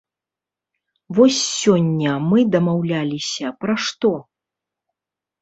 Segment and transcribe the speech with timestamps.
[1.17, 4.13] Вось сёння мы дамаўляліся пра што?